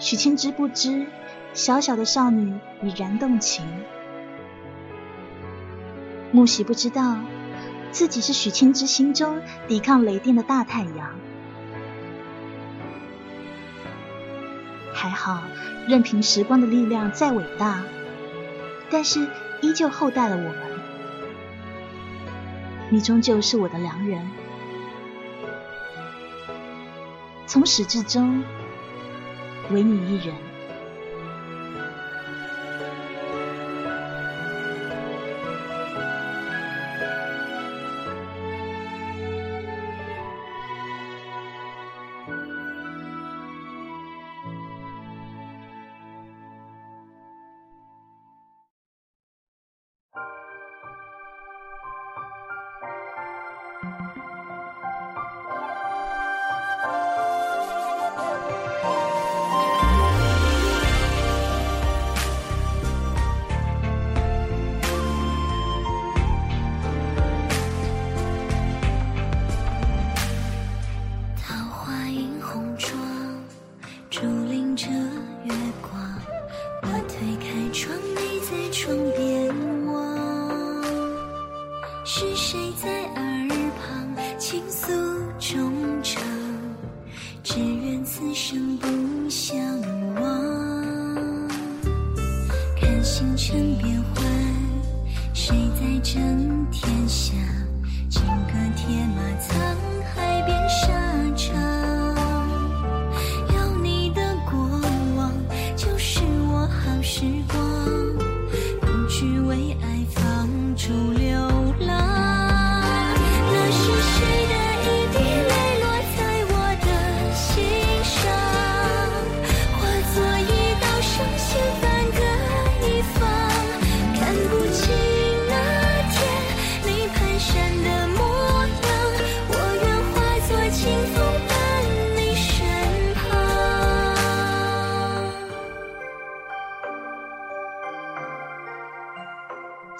[0.00, 1.06] 许清之不知，
[1.54, 3.64] 小小的少女已然动情。
[6.36, 7.16] 木喜不知道，
[7.92, 11.14] 自己是许清之心中抵抗雷电的大太阳。
[14.92, 15.44] 还好，
[15.88, 17.82] 任凭时光的力量再伟大，
[18.90, 19.26] 但是
[19.62, 20.60] 依旧厚待了我们。
[22.90, 24.30] 你终究是我的良人。
[27.46, 28.44] 从始至终，
[29.70, 30.36] 唯你一人。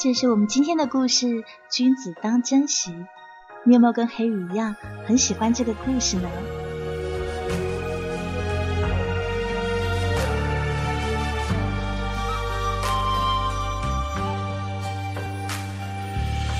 [0.06, 2.94] 这是我们今天的故事，君子当珍惜。
[3.64, 6.30] 你有没有跟黑雨一样很喜欢这个故事呢？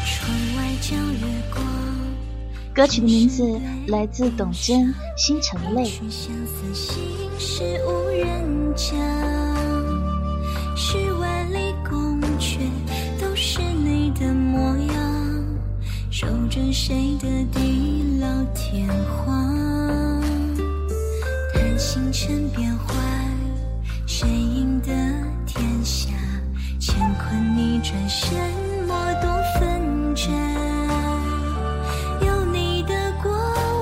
[0.05, 1.21] 窗外叫月
[1.55, 1.65] 光。
[2.75, 5.85] 歌曲的名字来自董贞《星辰泪》。
[16.19, 20.19] 守着谁的地老天荒？
[21.53, 22.97] 叹星辰变幻，
[24.07, 24.89] 谁赢得
[25.45, 26.09] 天下？
[26.81, 28.35] 乾坤逆转，什
[28.89, 30.33] 么多纷争？
[32.27, 33.31] 有你的过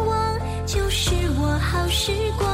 [0.09, 2.54] 往，就是我好时光。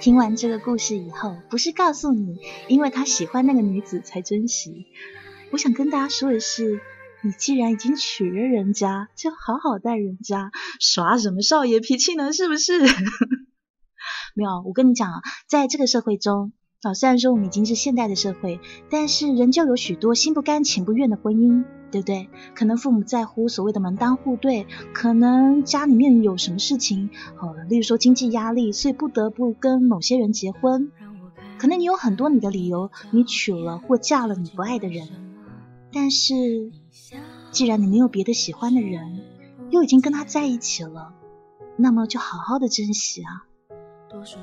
[0.00, 2.38] 听完这个故事以后，不是告诉你，
[2.68, 4.86] 因为他喜欢那个女子才珍惜。
[5.50, 6.80] 我想跟大家说的是，
[7.22, 12.32] 你既然已经娶了人家，就好好待人家，耍什么少爷脾气呢？
[12.32, 12.80] 是不是？
[14.34, 18.58] 没有，我跟你讲啊，在这个社会中啊，虽然说我们已经是现代的社会，
[18.90, 21.64] 但是仍旧有许多心不甘情不愿的婚姻。
[21.90, 22.28] 对不对？
[22.54, 27.10] 可能父母在乎所谓的门当户对，可能家里面有什么事情，
[27.40, 30.90] 呃，例如说经济压力，所以不得不跟某些人结婚。
[31.58, 35.08] 可能你有很多你的理由，你娶了或嫁了你不爱的人。
[35.92, 36.70] 但是，
[37.50, 39.20] 既然你没有别的喜欢的人，
[39.70, 41.12] 又已经跟他在一起了，
[41.76, 43.44] 那么就好好的珍惜啊！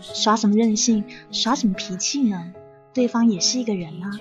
[0.02, 2.54] 耍什么任性，耍什么脾气呢？
[2.94, 4.12] 对方也是一个人啊。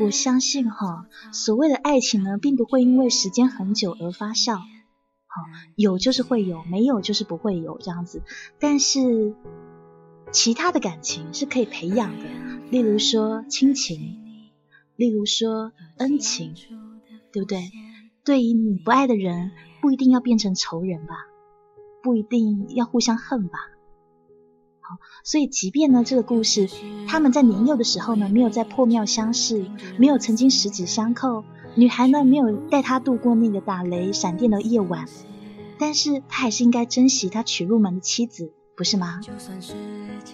[0.00, 4.64] 我相信哈，所谓的爱情呢，并不会因为时间很久而发酵，好
[5.76, 8.22] 有就是会有，没有就是不会有这样子。
[8.58, 9.34] 但是
[10.32, 12.24] 其他的感情是可以培养的，
[12.70, 14.48] 例如说亲情，
[14.96, 16.54] 例如说恩情，
[17.32, 17.70] 对不对？
[18.24, 21.14] 对于你不爱的人，不一定要变成仇人吧，
[22.02, 23.58] 不一定要互相恨吧。
[25.24, 26.68] 所以，即便呢，这个故事
[27.06, 29.66] 他们在年幼的时候呢，没有在破庙相识，
[29.98, 35.06] 没有曾经十指相扣，女孩呢没有带他度过那个打雷闪电的夜晚，
[35.78, 39.20] 但是他还是应该珍惜他娶入门的妻子，不是吗？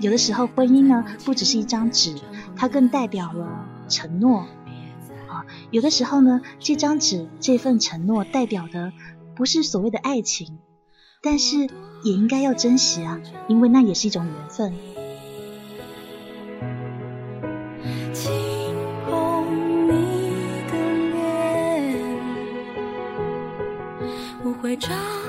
[0.01, 2.15] 有的时候，婚姻呢不只是一张纸，
[2.57, 4.41] 它更代表了承诺
[5.29, 5.47] 啊。
[5.71, 8.93] 有的时候呢，这张纸这份承诺代表的
[9.37, 10.59] 不是所谓的爱情。
[11.23, 11.69] 但是
[12.03, 14.73] 也应该要珍惜啊，因为那也是一种缘分。
[24.63, 25.20] 会找。